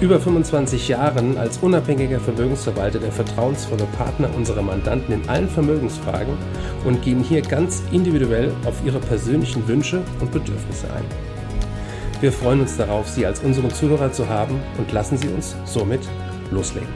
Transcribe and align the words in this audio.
über 0.00 0.20
25 0.20 0.88
Jahren 0.88 1.38
als 1.38 1.58
unabhängiger 1.58 2.20
Vermögensverwalter 2.20 2.98
der 2.98 3.12
vertrauensvolle 3.12 3.86
Partner 3.96 4.28
unserer 4.36 4.60
Mandanten 4.60 5.14
in 5.14 5.28
allen 5.28 5.48
Vermögensfragen 5.48 6.34
und 6.84 7.00
gehen 7.02 7.22
hier 7.22 7.40
ganz 7.40 7.82
individuell 7.92 8.52
auf 8.66 8.74
ihre 8.84 8.98
persönlichen 8.98 9.66
Wünsche 9.66 10.02
und 10.20 10.30
Bedürfnisse 10.32 10.86
ein. 10.94 11.04
Wir 12.20 12.32
freuen 12.32 12.60
uns 12.60 12.76
darauf, 12.76 13.08
Sie 13.08 13.24
als 13.24 13.40
unseren 13.40 13.70
Zuhörer 13.70 14.12
zu 14.12 14.28
haben 14.28 14.60
und 14.76 14.92
lassen 14.92 15.16
Sie 15.16 15.28
uns 15.28 15.56
somit 15.64 16.00
loslegen. 16.50 16.88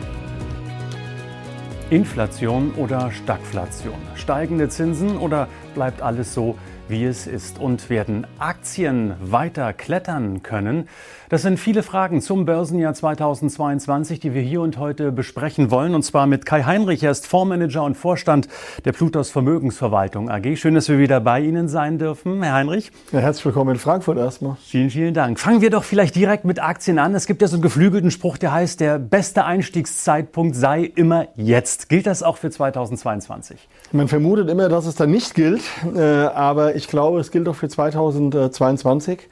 Inflation 1.90 2.72
oder 2.76 3.10
Stagflation? 3.10 3.98
Steigende 4.14 4.68
Zinsen 4.68 5.16
oder 5.16 5.48
bleibt 5.74 6.02
alles 6.02 6.34
so, 6.34 6.56
wie 6.88 7.04
es 7.04 7.26
ist? 7.26 7.58
Und 7.58 7.90
werden 7.90 8.26
Aktien 8.38 9.14
weiter 9.20 9.72
klettern 9.72 10.42
können? 10.42 10.88
Das 11.30 11.42
sind 11.42 11.60
viele 11.60 11.84
Fragen 11.84 12.20
zum 12.20 12.44
Börsenjahr 12.44 12.92
2022, 12.92 14.18
die 14.18 14.34
wir 14.34 14.42
hier 14.42 14.62
und 14.62 14.78
heute 14.78 15.12
besprechen 15.12 15.70
wollen. 15.70 15.94
Und 15.94 16.02
zwar 16.02 16.26
mit 16.26 16.44
Kai 16.44 16.64
Heinrich. 16.64 17.04
Er 17.04 17.12
ist 17.12 17.28
Fondsmanager 17.28 17.84
und 17.84 17.96
Vorstand 17.96 18.48
der 18.84 18.90
Plutos 18.90 19.30
Vermögensverwaltung 19.30 20.28
AG. 20.28 20.56
Schön, 20.56 20.74
dass 20.74 20.88
wir 20.88 20.98
wieder 20.98 21.20
bei 21.20 21.38
Ihnen 21.38 21.68
sein 21.68 21.98
dürfen, 21.98 22.42
Herr 22.42 22.54
Heinrich. 22.54 22.90
Ja, 23.12 23.20
herzlich 23.20 23.44
willkommen 23.44 23.70
in 23.70 23.78
Frankfurt 23.78 24.18
erstmal. 24.18 24.56
Vielen, 24.60 24.90
vielen 24.90 25.14
Dank. 25.14 25.38
Fangen 25.38 25.60
wir 25.60 25.70
doch 25.70 25.84
vielleicht 25.84 26.16
direkt 26.16 26.44
mit 26.44 26.60
Aktien 26.60 26.98
an. 26.98 27.14
Es 27.14 27.28
gibt 27.28 27.42
ja 27.42 27.46
so 27.46 27.54
einen 27.54 27.62
geflügelten 27.62 28.10
Spruch, 28.10 28.36
der 28.36 28.52
heißt, 28.52 28.80
der 28.80 28.98
beste 28.98 29.44
Einstiegszeitpunkt 29.44 30.56
sei 30.56 30.82
immer 30.82 31.28
jetzt. 31.36 31.88
Gilt 31.88 32.08
das 32.08 32.24
auch 32.24 32.38
für 32.38 32.50
2022? 32.50 33.68
Man 33.92 34.08
vermutet 34.08 34.50
immer, 34.50 34.68
dass 34.68 34.84
es 34.84 34.96
dann 34.96 35.12
nicht 35.12 35.36
gilt. 35.36 35.62
Äh, 35.94 36.00
aber 36.00 36.74
ich 36.74 36.88
glaube, 36.88 37.20
es 37.20 37.30
gilt 37.30 37.48
auch 37.48 37.54
für 37.54 37.68
2022. 37.68 39.28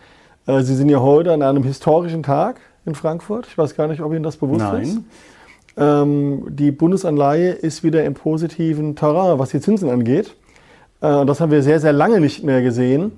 Äh, 0.49 0.63
Sie 0.63 0.75
sind 0.75 0.89
ja 0.89 1.01
heute 1.01 1.33
an 1.33 1.43
einem 1.43 1.63
historischen 1.63 2.23
Tag 2.23 2.61
in 2.87 2.95
Frankfurt. 2.95 3.47
Ich 3.47 3.57
weiß 3.57 3.77
gar 3.77 3.87
nicht, 3.87 4.01
ob 4.01 4.13
Ihnen 4.13 4.23
das 4.23 4.39
bewusst 4.39 4.61
Nein. 4.61 4.83
ist. 4.83 5.01
Ähm, 5.77 6.47
die 6.49 6.73
Bundesanleihe 6.73 7.51
ist 7.51 7.85
wieder 7.85 8.05
im 8.05 8.15
positiven 8.15 8.97
Terrain, 8.97 9.39
was 9.39 9.51
die 9.51 9.61
Zinsen 9.61 9.91
angeht. 9.91 10.35
Äh, 11.01 11.25
das 11.27 11.41
haben 11.41 11.53
wir 11.53 11.63
sehr, 11.63 11.79
sehr 11.79 11.93
lange 11.93 12.21
nicht 12.21 12.43
mehr 12.43 12.63
gesehen. 12.63 13.13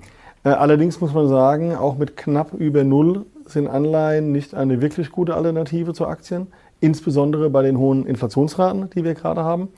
Äh, 0.44 0.50
allerdings 0.50 1.00
muss 1.00 1.14
man 1.14 1.28
sagen, 1.28 1.74
auch 1.74 1.96
mit 1.96 2.16
knapp 2.16 2.52
über 2.54 2.84
Null 2.84 3.24
sind 3.46 3.68
Anleihen 3.68 4.32
nicht 4.32 4.54
eine 4.54 4.82
wirklich 4.82 5.10
gute 5.10 5.34
Alternative 5.34 5.94
zu 5.94 6.06
Aktien, 6.06 6.48
insbesondere 6.80 7.48
bei 7.48 7.62
den 7.62 7.78
hohen 7.78 8.06
Inflationsraten, 8.06 8.90
die 8.90 9.04
wir 9.04 9.14
gerade 9.14 9.42
haben. 9.42 9.68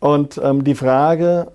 Und 0.00 0.40
ähm, 0.42 0.64
die 0.64 0.74
Frage, 0.74 1.52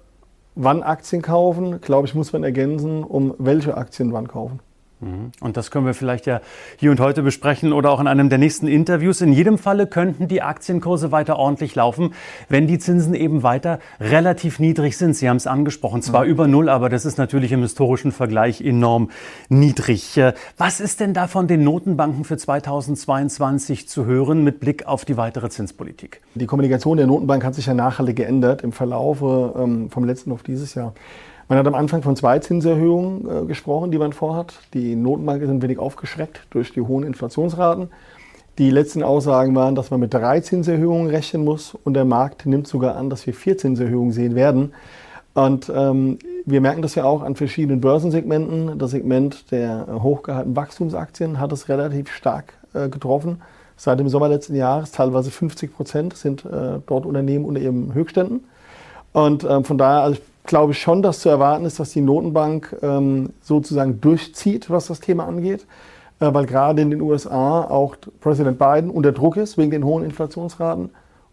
wann 0.53 0.83
Aktien 0.83 1.21
kaufen, 1.21 1.81
glaube 1.81 2.07
ich, 2.07 2.13
muss 2.13 2.31
man 2.31 2.43
ergänzen, 2.43 3.03
um 3.03 3.33
welche 3.39 3.75
Aktien 3.75 4.13
wann 4.13 4.27
kaufen. 4.27 4.59
Und 5.01 5.57
das 5.57 5.71
können 5.71 5.85
wir 5.85 5.93
vielleicht 5.93 6.25
ja 6.25 6.39
hier 6.77 6.89
und 6.89 6.99
heute 7.01 7.21
besprechen 7.21 7.73
oder 7.73 7.91
auch 7.91 7.99
in 7.99 8.07
einem 8.07 8.29
der 8.29 8.37
nächsten 8.37 8.67
Interviews. 8.67 9.19
In 9.19 9.33
jedem 9.33 9.57
Falle 9.57 9.87
könnten 9.87 10.27
die 10.27 10.41
Aktienkurse 10.41 11.11
weiter 11.11 11.37
ordentlich 11.37 11.75
laufen, 11.75 12.13
wenn 12.47 12.65
die 12.65 12.79
Zinsen 12.79 13.13
eben 13.13 13.43
weiter 13.43 13.79
relativ 13.99 14.59
niedrig 14.59 14.97
sind. 14.97 15.15
Sie 15.15 15.29
haben 15.29 15.37
es 15.37 15.47
angesprochen, 15.47 16.01
zwar 16.01 16.23
mhm. 16.23 16.31
über 16.31 16.47
Null, 16.47 16.69
aber 16.69 16.89
das 16.89 17.05
ist 17.05 17.17
natürlich 17.17 17.51
im 17.51 17.61
historischen 17.61 18.13
Vergleich 18.13 18.61
enorm 18.61 19.09
niedrig. 19.49 20.17
Äh, 20.17 20.33
was 20.57 20.79
ist 20.79 21.01
denn 21.01 21.13
da 21.13 21.27
von 21.27 21.47
den 21.47 21.63
Notenbanken 21.63 22.23
für 22.23 22.37
2022 22.37 23.89
zu 23.89 24.05
hören 24.05 24.43
mit 24.43 24.61
Blick 24.61 24.87
auf 24.87 25.03
die 25.03 25.17
weitere 25.17 25.49
Zinspolitik? 25.49 26.21
Die 26.35 26.45
Kommunikation 26.45 26.95
der 26.97 27.07
Notenbank 27.07 27.43
hat 27.43 27.55
sich 27.55 27.65
ja 27.65 27.73
nachhaltig 27.73 28.15
geändert 28.15 28.61
im 28.61 28.71
Verlauf 28.71 29.21
ähm, 29.21 29.89
vom 29.89 30.05
letzten 30.05 30.31
auf 30.31 30.41
dieses 30.41 30.73
Jahr. 30.73 30.93
Man 31.47 31.59
hat 31.59 31.67
am 31.67 31.75
Anfang 31.75 32.01
von 32.01 32.15
zwei 32.15 32.39
Zinserhöhungen 32.39 33.43
äh, 33.43 33.45
gesprochen, 33.45 33.91
die 33.91 33.99
man 33.99 34.13
vorhat. 34.13 34.55
Die 34.73 34.95
Notenbanken 34.95 35.47
sind 35.47 35.61
wenig 35.61 35.77
aufgeschreckt 35.77 36.41
durch 36.49 36.73
die 36.73 36.81
hohen 36.81 37.03
Inflationsraten. 37.03 37.89
Die 38.57 38.71
letzten 38.71 39.03
Aussagen 39.03 39.53
waren, 39.53 39.75
dass 39.75 39.91
man 39.91 39.99
mit 39.99 40.13
drei 40.13 40.39
Zinserhöhungen 40.39 41.07
rechnen 41.07 41.43
muss 41.43 41.75
und 41.83 41.93
der 41.93 42.05
Markt 42.05 42.45
nimmt 42.47 42.67
sogar 42.67 42.95
an, 42.95 43.09
dass 43.09 43.27
wir 43.27 43.33
vier 43.33 43.57
Zinserhöhungen 43.57 44.11
sehen 44.11 44.33
werden. 44.33 44.73
Und 45.35 45.71
ähm, 45.75 46.17
wir 46.45 46.61
merken 46.61 46.81
das 46.81 46.95
ja 46.95 47.03
auch 47.03 47.21
an 47.21 47.35
verschiedenen 47.35 47.81
Börsensegmenten. 47.81 48.79
Das 48.79 48.91
Segment 48.91 49.51
der 49.51 49.85
hochgehaltenen 50.01 50.55
Wachstumsaktien 50.55 51.39
hat 51.39 51.51
es 51.51 51.69
relativ 51.69 52.11
stark 52.11 52.53
äh, 52.73 52.89
getroffen. 52.89 53.41
Seit 53.77 53.99
dem 53.99 54.07
Sommer 54.09 54.29
letzten 54.29 54.55
Jahres 54.55 54.93
teilweise 54.93 55.29
50 55.29 55.75
Prozent 55.75 56.15
sind 56.15 56.45
äh, 56.45 56.79
dort 56.87 57.05
Unternehmen 57.05 57.45
unter 57.45 57.59
ihren 57.59 57.93
Höchständen. 57.93 58.45
Und 59.11 59.43
ähm, 59.43 59.65
von 59.65 59.77
daher, 59.77 60.01
also 60.01 60.21
glaube 60.45 60.73
schon, 60.73 61.01
dass 61.01 61.19
zu 61.19 61.29
erwarten 61.29 61.65
ist, 61.65 61.79
dass 61.79 61.91
die 61.91 62.01
Notenbank 62.01 62.75
ähm, 62.81 63.31
sozusagen 63.41 64.01
durchzieht, 64.01 64.69
was 64.69 64.87
das 64.87 64.99
Thema 64.99 65.25
angeht, 65.25 65.65
äh, 66.19 66.33
weil 66.33 66.45
gerade 66.45 66.81
in 66.81 66.91
den 66.91 67.01
USA 67.01 67.61
auch 67.61 67.95
Präsident 68.21 68.59
Biden 68.59 68.89
unter 68.89 69.11
Druck 69.11 69.37
ist 69.37 69.57
wegen 69.57 69.71
den 69.71 69.85
hohen 69.85 70.03
Inflationsraten 70.03 70.89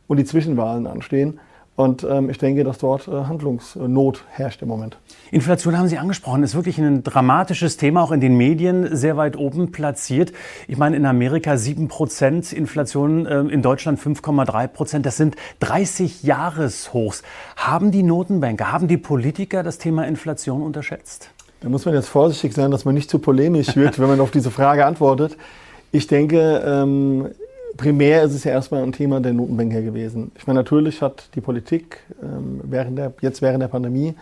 und 0.07 0.17
die 0.17 0.25
Zwischenwahlen 0.25 0.87
anstehen. 0.87 1.41
Und 1.75 2.05
ähm, 2.05 2.29
ich 2.29 2.37
denke, 2.37 2.65
dass 2.65 2.79
dort 2.79 3.09
äh, 3.09 3.13
Handlungsnot 3.13 4.25
herrscht 4.29 4.61
im 4.61 4.69
Moment. 4.69 4.99
Inflation 5.31 5.79
haben 5.79 5.89
Sie 5.89 5.97
angesprochen, 5.97 6.43
ist 6.43 6.55
wirklich 6.55 6.77
ein 6.77 7.03
dramatisches 7.03 7.79
Thema, 7.79 8.03
auch 8.03 8.13
in 8.13 8.21
den 8.21 8.37
Medien 8.37 8.95
sehr 8.95 9.17
weit 9.17 9.39
oben 9.39 9.73
platziert. 9.73 10.33
Ich 10.69 10.77
meine, 10.77 10.97
in 10.97 11.07
Amerika 11.07 11.57
7 11.57 11.89
Prozent 11.89 12.53
Inflation, 12.53 13.25
äh, 13.25 13.41
in 13.41 13.63
Deutschland 13.63 13.99
5,3 13.99 14.69
Prozent. 14.69 15.07
Das 15.07 15.17
sind 15.17 15.37
30 15.61 16.23
Jahreshochs. 16.23 17.23
Haben 17.57 17.91
die 17.91 18.03
Notenbanker, 18.03 18.71
haben 18.71 18.87
die 18.87 18.99
Politiker 18.99 19.63
das 19.63 19.79
Thema 19.79 20.07
Inflation 20.07 20.61
unterschätzt? 20.61 21.31
Da 21.61 21.71
muss 21.71 21.87
man 21.87 21.95
jetzt 21.95 22.09
vorsichtig 22.09 22.53
sein, 22.53 22.71
dass 22.71 22.85
man 22.85 22.95
nicht 22.95 23.09
zu 23.09 23.19
polemisch 23.19 23.77
wird, 23.77 23.99
wenn 23.99 24.09
man 24.09 24.21
auf 24.21 24.31
diese 24.31 24.51
Frage 24.51 24.85
antwortet. 24.85 25.39
Ich 25.91 26.07
denke, 26.07 26.63
ähm, 26.67 27.29
primär 27.77 28.23
ist 28.23 28.35
es 28.35 28.45
ja 28.45 28.53
erstmal 28.53 28.83
ein 28.83 28.93
Thema 28.93 29.21
der 29.21 29.33
Notenbanker 29.33 29.83
gewesen. 29.83 30.33
Ich 30.37 30.47
meine, 30.47 30.61
natürlich 30.61 31.03
hat 31.03 31.29
die 31.35 31.41
Politik 31.41 32.01
ähm, 32.23 32.61
während 32.65 32.99
der, 32.99 33.13
jetzt 33.21 33.43
während 33.43 33.63
der 33.63 33.69
Pandemie 33.69 34.15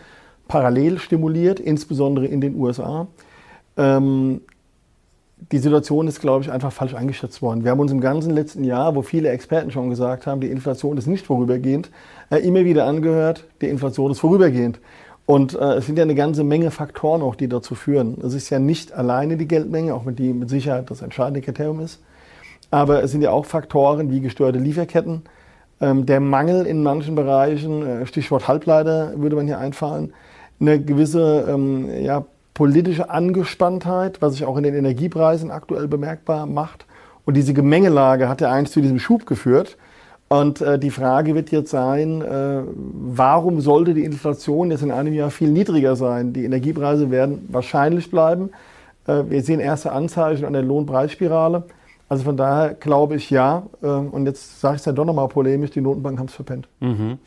parallel 0.49 0.99
stimuliert, 0.99 1.61
insbesondere 1.61 2.27
in 2.27 2.41
den 2.41 2.57
USA. 2.57 3.07
Ähm, 3.77 4.41
die 5.53 5.59
Situation 5.59 6.07
ist, 6.07 6.21
glaube 6.21 6.45
ich, 6.45 6.51
einfach 6.51 6.73
falsch 6.73 6.95
eingeschätzt 6.95 7.41
worden. 7.41 7.65
Wir 7.65 7.71
haben 7.71 7.81
uns 7.81 7.93
im 7.93 8.01
ganzen 8.01 8.31
letzten 8.31 8.63
Jahr, 8.63 8.95
wo 8.95 9.03
viele 9.03 9.31
Experten 9.31 9.71
schon 9.71 9.89
gesagt 9.89 10.27
haben, 10.27 10.41
die 10.41 10.51
Inflation 10.51 10.99
ist 10.99 11.07
nicht 11.07 11.25
vorübergehend, 11.25 11.91
äh, 12.31 12.39
immer 12.39 12.65
wieder 12.65 12.85
angehört, 12.87 13.47
die 13.61 13.69
Inflation 13.69 14.11
ist 14.11 14.21
vorübergehend. 14.21 14.81
Und 15.25 15.55
äh, 15.55 15.75
es 15.75 15.87
sind 15.87 15.97
ja 15.97 16.03
eine 16.03 16.15
ganze 16.15 16.45
Menge 16.45 16.71
Faktoren 16.71 17.23
auch, 17.23 17.37
die 17.37 17.49
dazu 17.49 17.75
führen. 17.75 18.19
Es 18.23 18.35
ist 18.35 18.51
ja 18.51 18.59
nicht 18.59 18.93
alleine 18.93 19.37
die 19.37 19.47
Geldmenge, 19.47 19.95
auch 19.95 20.05
wenn 20.05 20.17
die 20.17 20.33
mit 20.33 20.51
Sicherheit 20.51 20.91
das 20.91 21.03
entscheidende 21.03 21.41
Kriterium 21.41 21.81
ist. 21.81 22.01
Aber 22.71 23.03
es 23.03 23.11
sind 23.11 23.23
ja 23.23 23.31
auch 23.31 23.47
Faktoren 23.47 24.11
wie 24.11 24.21
gestörte 24.21 24.59
Lieferketten, 24.59 25.23
ähm, 25.81 26.07
der 26.07 26.21
Mangel 26.21 26.67
in 26.67 26.83
manchen 26.83 27.15
Bereichen, 27.15 27.87
äh, 27.87 28.07
Stichwort 28.07 28.49
Halbleiter 28.49 29.13
würde 29.17 29.37
man 29.37 29.47
hier 29.47 29.59
einfallen, 29.59 30.13
eine 30.61 30.81
gewisse 30.81 31.47
ähm, 31.49 31.89
ja, 32.03 32.25
politische 32.53 33.09
Angespanntheit, 33.09 34.21
was 34.21 34.35
sich 34.35 34.45
auch 34.45 34.59
in 34.59 34.63
den 34.63 34.75
Energiepreisen 34.75 35.51
aktuell 35.51 35.89
bemerkbar 35.89 36.47
macht. 36.47 36.85
Und 37.25 37.37
diese 37.37 37.55
Gemengelage 37.55 38.29
hat 38.29 38.41
ja 38.43 38.51
eigentlich 38.51 38.73
zu 38.73 38.83
diesem 38.83 38.99
Schub 38.99 39.25
geführt. 39.25 39.79
Und 40.29 40.61
äh, 40.61 40.79
die 40.79 40.91
Frage 40.91 41.35
wird 41.35 41.51
jetzt 41.51 41.71
sein, 41.71 42.23
äh, 42.23 42.63
warum 42.67 43.61
sollte 43.61 43.95
die 43.95 44.05
Inflation 44.05 44.71
jetzt 44.71 44.83
in 44.83 44.93
einem 44.93 45.13
Jahr 45.13 45.31
viel 45.31 45.51
niedriger 45.51 45.97
sein? 45.97 46.33
Die 46.33 46.45
Energiepreise 46.45 47.11
werden 47.11 47.49
wahrscheinlich 47.51 48.11
bleiben. 48.11 48.51
Äh, 49.07 49.25
wir 49.29 49.43
sehen 49.43 49.61
erste 49.61 49.93
Anzeichen 49.93 50.45
an 50.45 50.53
der 50.53 50.63
Lohnpreisspirale. 50.63 51.65
Also 52.11 52.25
von 52.25 52.37
daher 52.37 52.75
glaube 52.75 53.15
ich 53.15 53.31
ja. 53.31 53.63
Äh, 53.83 53.87
und 53.87 54.27
jetzt 54.27 54.61
sage 54.61 54.75
ich 54.75 54.81
es 54.81 54.85
ja 54.85 54.93
doch 54.93 55.05
nochmal 55.05 55.29
polemisch, 55.29 55.71
die 55.71 55.81
Notenbank 55.81 56.19
haben 56.19 56.27
es 56.27 56.35
verpennt. 56.35 56.69
Mhm. 56.81 57.19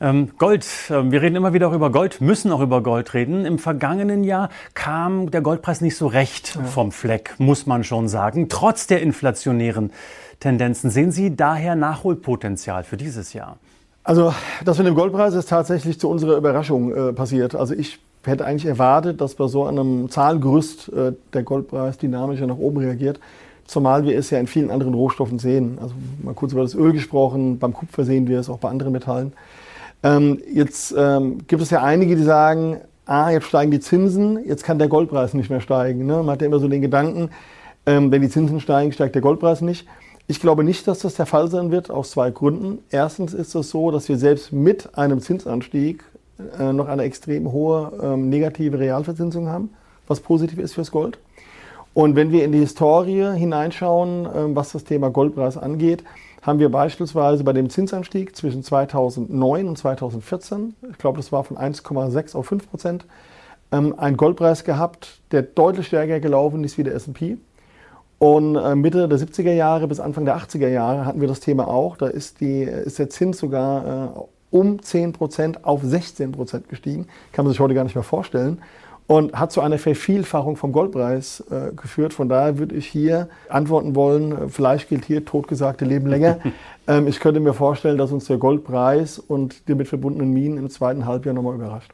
Ähm, 0.00 0.30
Gold, 0.38 0.64
ähm, 0.88 1.10
wir 1.10 1.20
reden 1.20 1.34
immer 1.36 1.52
wieder 1.52 1.68
auch 1.68 1.72
über 1.74 1.90
Gold, 1.90 2.20
müssen 2.20 2.52
auch 2.52 2.60
über 2.60 2.80
Gold 2.80 3.12
reden. 3.12 3.44
Im 3.44 3.58
vergangenen 3.58 4.22
Jahr 4.22 4.48
kam 4.74 5.32
der 5.32 5.42
Goldpreis 5.42 5.80
nicht 5.82 5.96
so 5.96 6.06
recht 6.06 6.54
ja. 6.54 6.62
vom 6.62 6.92
Fleck, 6.92 7.34
muss 7.38 7.66
man 7.66 7.82
schon 7.82 8.06
sagen, 8.06 8.48
trotz 8.48 8.86
der 8.86 9.02
inflationären 9.02 9.90
Tendenzen. 10.38 10.90
Sehen 10.90 11.10
Sie 11.10 11.34
daher 11.34 11.74
Nachholpotenzial 11.74 12.84
für 12.84 12.96
dieses 12.96 13.32
Jahr? 13.32 13.58
Also 14.04 14.32
das 14.64 14.78
mit 14.78 14.86
dem 14.86 14.94
Goldpreis 14.94 15.34
ist 15.34 15.48
tatsächlich 15.48 15.98
zu 15.98 16.08
unserer 16.08 16.36
Überraschung 16.36 16.94
äh, 16.94 17.12
passiert. 17.12 17.56
Also 17.56 17.74
ich 17.74 17.98
hätte 18.24 18.46
eigentlich 18.46 18.66
erwartet, 18.66 19.20
dass 19.20 19.34
bei 19.34 19.48
so 19.48 19.64
einem 19.64 20.08
Zahlengerüst 20.08 20.88
äh, 20.92 21.12
der 21.32 21.42
Goldpreis 21.42 21.98
dynamischer 21.98 22.46
nach 22.46 22.56
oben 22.56 22.78
reagiert. 22.78 23.18
Zumal 23.70 24.04
wir 24.04 24.18
es 24.18 24.30
ja 24.30 24.38
in 24.38 24.46
vielen 24.46 24.70
anderen 24.70 24.94
Rohstoffen 24.94 25.38
sehen. 25.38 25.78
Also 25.80 25.94
mal 26.22 26.34
kurz 26.34 26.52
über 26.52 26.62
das 26.62 26.74
Öl 26.74 26.92
gesprochen, 26.92 27.58
beim 27.58 27.72
Kupfer 27.72 28.04
sehen 28.04 28.26
wir 28.26 28.40
es 28.40 28.48
auch 28.50 28.58
bei 28.58 28.68
anderen 28.68 28.92
Metallen. 28.92 29.32
Ähm, 30.02 30.40
jetzt 30.52 30.94
ähm, 30.96 31.46
gibt 31.46 31.62
es 31.62 31.70
ja 31.70 31.82
einige, 31.82 32.16
die 32.16 32.22
sagen, 32.22 32.78
ah, 33.06 33.30
jetzt 33.30 33.46
steigen 33.46 33.70
die 33.70 33.80
Zinsen, 33.80 34.44
jetzt 34.44 34.64
kann 34.64 34.78
der 34.78 34.88
Goldpreis 34.88 35.34
nicht 35.34 35.50
mehr 35.50 35.60
steigen. 35.60 36.06
Ne? 36.06 36.16
Man 36.16 36.30
hat 36.30 36.40
ja 36.40 36.48
immer 36.48 36.58
so 36.58 36.68
den 36.68 36.80
Gedanken, 36.80 37.30
ähm, 37.86 38.10
wenn 38.10 38.22
die 38.22 38.28
Zinsen 38.28 38.60
steigen, 38.60 38.92
steigt 38.92 39.14
der 39.14 39.22
Goldpreis 39.22 39.60
nicht. 39.60 39.86
Ich 40.26 40.40
glaube 40.40 40.64
nicht, 40.64 40.88
dass 40.88 41.00
das 41.00 41.14
der 41.14 41.26
Fall 41.26 41.48
sein 41.50 41.70
wird, 41.70 41.90
aus 41.90 42.10
zwei 42.10 42.30
Gründen. 42.30 42.78
Erstens 42.90 43.34
ist 43.34 43.54
es 43.54 43.70
so, 43.70 43.90
dass 43.90 44.08
wir 44.08 44.16
selbst 44.16 44.52
mit 44.52 44.96
einem 44.98 45.20
Zinsanstieg 45.20 46.04
äh, 46.58 46.72
noch 46.72 46.88
eine 46.88 47.02
extrem 47.02 47.52
hohe 47.52 47.92
ähm, 48.02 48.30
negative 48.30 48.78
Realverzinsung 48.78 49.48
haben, 49.48 49.70
was 50.08 50.20
positiv 50.20 50.58
ist 50.58 50.74
fürs 50.74 50.90
Gold. 50.90 51.18
Und 51.92 52.14
wenn 52.14 52.30
wir 52.30 52.44
in 52.44 52.52
die 52.52 52.58
Historie 52.58 53.36
hineinschauen, 53.36 54.28
ähm, 54.34 54.56
was 54.56 54.72
das 54.72 54.84
Thema 54.84 55.10
Goldpreis 55.10 55.56
angeht, 55.56 56.04
haben 56.42 56.58
wir 56.58 56.70
beispielsweise 56.70 57.44
bei 57.44 57.52
dem 57.52 57.68
Zinsanstieg 57.68 58.34
zwischen 58.34 58.62
2009 58.62 59.68
und 59.68 59.76
2014, 59.76 60.74
ich 60.90 60.98
glaube, 60.98 61.18
das 61.18 61.32
war 61.32 61.44
von 61.44 61.58
1,6 61.58 62.34
auf 62.34 62.46
5 62.46 62.70
Prozent, 62.70 63.06
ähm, 63.72 63.98
einen 63.98 64.16
Goldpreis 64.16 64.64
gehabt, 64.64 65.20
der 65.32 65.42
deutlich 65.42 65.88
stärker 65.88 66.20
gelaufen 66.20 66.64
ist 66.64 66.78
wie 66.78 66.84
der 66.84 66.94
S&P. 66.94 67.36
Und 68.18 68.56
äh, 68.56 68.74
Mitte 68.74 69.08
der 69.08 69.18
70er 69.18 69.52
Jahre 69.52 69.88
bis 69.88 69.98
Anfang 69.98 70.24
der 70.24 70.36
80er 70.36 70.68
Jahre 70.68 71.06
hatten 71.06 71.20
wir 71.20 71.28
das 71.28 71.40
Thema 71.40 71.68
auch. 71.68 71.96
Da 71.96 72.06
ist, 72.06 72.40
die, 72.40 72.62
ist 72.62 72.98
der 72.98 73.08
Zins 73.10 73.38
sogar 73.38 74.16
äh, 74.16 74.20
um 74.50 74.82
10 74.82 75.12
Prozent 75.12 75.64
auf 75.64 75.80
16 75.82 76.32
Prozent 76.32 76.68
gestiegen. 76.68 77.06
Kann 77.32 77.44
man 77.44 77.52
sich 77.52 77.60
heute 77.60 77.74
gar 77.74 77.84
nicht 77.84 77.94
mehr 77.94 78.04
vorstellen 78.04 78.60
und 79.10 79.32
hat 79.32 79.50
zu 79.50 79.60
einer 79.60 79.76
Vervielfachung 79.76 80.54
vom 80.54 80.70
Goldpreis 80.70 81.42
äh, 81.50 81.72
geführt. 81.74 82.14
Von 82.14 82.28
daher 82.28 82.58
würde 82.58 82.76
ich 82.76 82.86
hier 82.86 83.28
antworten 83.48 83.96
wollen, 83.96 84.30
äh, 84.30 84.48
vielleicht 84.48 84.88
gilt 84.88 85.04
hier 85.04 85.24
totgesagte 85.24 85.84
Leben 85.84 86.06
länger. 86.06 86.38
ähm, 86.86 87.08
ich 87.08 87.18
könnte 87.18 87.40
mir 87.40 87.52
vorstellen, 87.52 87.98
dass 87.98 88.12
uns 88.12 88.26
der 88.26 88.36
Goldpreis 88.36 89.18
und 89.18 89.66
die 89.66 89.74
mit 89.74 89.88
verbundenen 89.88 90.32
Minen 90.32 90.58
im 90.58 90.70
zweiten 90.70 91.06
Halbjahr 91.06 91.34
nochmal 91.34 91.56
überrascht. 91.56 91.90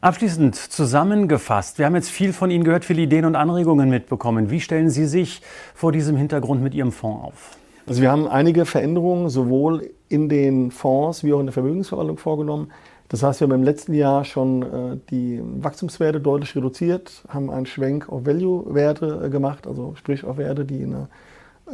Abschließend 0.00 0.56
zusammengefasst, 0.56 1.78
wir 1.78 1.86
haben 1.86 1.94
jetzt 1.94 2.10
viel 2.10 2.32
von 2.32 2.50
Ihnen 2.50 2.64
gehört, 2.64 2.84
viele 2.84 3.02
Ideen 3.02 3.26
und 3.26 3.36
Anregungen 3.36 3.88
mitbekommen. 3.88 4.50
Wie 4.50 4.60
stellen 4.60 4.90
Sie 4.90 5.06
sich 5.06 5.42
vor 5.76 5.92
diesem 5.92 6.16
Hintergrund 6.16 6.64
mit 6.64 6.74
Ihrem 6.74 6.90
Fonds 6.90 7.26
auf? 7.26 7.56
Also 7.86 8.02
wir 8.02 8.10
haben 8.10 8.26
einige 8.26 8.66
Veränderungen 8.66 9.28
sowohl 9.28 9.90
in 10.08 10.28
den 10.28 10.72
Fonds 10.72 11.22
wie 11.22 11.32
auch 11.32 11.38
in 11.38 11.46
der 11.46 11.52
Vermögensverwaltung 11.52 12.18
vorgenommen. 12.18 12.72
Das 13.10 13.24
heißt, 13.24 13.40
wir 13.40 13.46
haben 13.46 13.54
im 13.54 13.64
letzten 13.64 13.92
Jahr 13.92 14.24
schon 14.24 14.62
äh, 14.62 14.96
die 15.10 15.42
Wachstumswerte 15.42 16.20
deutlich 16.20 16.54
reduziert, 16.54 17.24
haben 17.28 17.50
einen 17.50 17.66
Schwenk 17.66 18.08
auf 18.08 18.24
Value-Werte 18.24 19.22
äh, 19.24 19.30
gemacht, 19.30 19.66
also 19.66 19.94
sprich 19.96 20.24
auf 20.24 20.36
Werte, 20.36 20.64
die 20.64 20.84
eine 20.84 21.08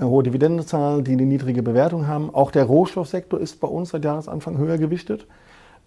äh, 0.01 0.03
hohe 0.03 0.23
Dividende 0.23 0.65
zahlen, 0.65 1.05
die 1.05 1.13
eine 1.13 1.27
niedrige 1.27 1.63
Bewertung 1.63 2.07
haben. 2.07 2.35
Auch 2.35 2.51
der 2.51 2.65
Rohstoffsektor 2.65 3.39
ist 3.39 3.61
bei 3.61 3.69
uns 3.69 3.91
seit 3.91 4.07
Jahresanfang 4.07 4.57
höher 4.57 4.79
gewichtet, 4.79 5.27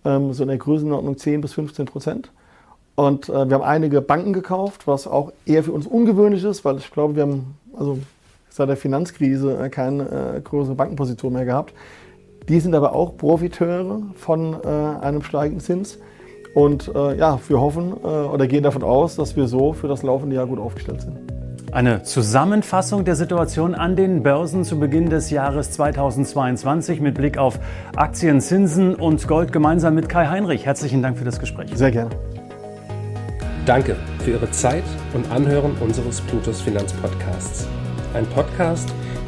ähm, 0.05 0.33
so 0.33 0.43
in 0.43 0.49
der 0.49 0.59
Größenordnung 0.59 1.17
10 1.17 1.41
bis 1.41 1.53
15 1.53 1.87
Prozent. 1.87 2.31
Und 2.93 3.29
wir 3.29 3.37
haben 3.37 3.63
einige 3.63 4.01
Banken 4.01 4.33
gekauft, 4.33 4.85
was 4.85 5.07
auch 5.07 5.31
eher 5.45 5.63
für 5.63 5.71
uns 5.71 5.87
ungewöhnlich 5.87 6.43
ist, 6.43 6.65
weil 6.65 6.79
ich 6.79 6.91
glaube, 6.91 7.15
wir 7.15 7.23
haben 7.23 7.55
also 7.71 7.97
seit 8.49 8.67
der 8.67 8.75
Finanzkrise 8.75 9.69
keine 9.71 10.41
größere 10.43 10.75
Bankenposition 10.75 11.31
mehr 11.31 11.45
gehabt. 11.45 11.73
Die 12.49 12.59
sind 12.59 12.73
aber 12.73 12.93
auch 12.95 13.15
Profiteure 13.15 14.01
von 14.15 14.55
äh, 14.63 14.67
einem 14.67 15.21
steigenden 15.21 15.61
Zins. 15.61 15.99
Und 16.55 16.91
äh, 16.93 17.15
ja, 17.15 17.39
wir 17.47 17.61
hoffen 17.61 17.93
äh, 18.03 18.07
oder 18.07 18.47
gehen 18.47 18.63
davon 18.63 18.83
aus, 18.83 19.15
dass 19.15 19.35
wir 19.35 19.47
so 19.47 19.73
für 19.73 19.87
das 19.87 20.01
laufende 20.01 20.35
Jahr 20.35 20.47
gut 20.47 20.59
aufgestellt 20.59 21.01
sind. 21.01 21.17
Eine 21.71 22.01
Zusammenfassung 22.01 23.05
der 23.05 23.15
Situation 23.15 23.75
an 23.75 23.95
den 23.95 24.23
Börsen 24.23 24.63
zu 24.63 24.79
Beginn 24.79 25.11
des 25.11 25.29
Jahres 25.29 25.69
2022 25.71 26.99
mit 26.99 27.13
Blick 27.13 27.37
auf 27.37 27.59
Aktien, 27.95 28.41
Zinsen 28.41 28.95
und 28.95 29.27
Gold 29.27 29.53
gemeinsam 29.53 29.93
mit 29.93 30.09
Kai 30.09 30.25
Heinrich. 30.25 30.65
Herzlichen 30.65 31.03
Dank 31.03 31.19
für 31.19 31.25
das 31.25 31.39
Gespräch. 31.39 31.69
Sehr 31.75 31.91
gerne. 31.91 32.09
Danke 33.67 33.95
für 34.23 34.31
Ihre 34.31 34.49
Zeit 34.49 34.83
und 35.13 35.29
Anhören 35.31 35.73
unseres 35.79 36.21
Plutos 36.21 36.59
Finanzpodcasts. 36.61 37.67
Ein 38.15 38.25
Podcast, 38.25 38.91